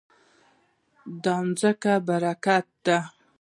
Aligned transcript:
دا 1.23 1.35
ځمکه 1.59 1.93
برکتي 2.07 2.75
ده. 2.85 2.97